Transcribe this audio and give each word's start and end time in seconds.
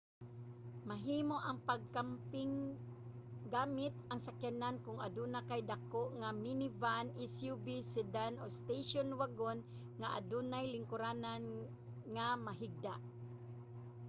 mahimo 0.89 1.37
ang 1.45 1.59
pagkamping 1.69 2.53
gamit 3.55 3.93
ang 4.11 4.19
sakyanan 4.27 4.75
kun 4.83 4.97
aduna 5.07 5.39
kay 5.49 5.61
dako 5.71 6.03
nga 6.19 6.29
minivan 6.45 7.05
suv 7.35 7.65
sedan 7.93 8.33
o 8.43 8.45
station 8.59 9.07
wagon 9.21 9.57
nga 9.99 10.09
adunay 10.19 10.65
lingkuranan 10.73 11.43
nga 12.15 12.27
mahigda 12.45 12.95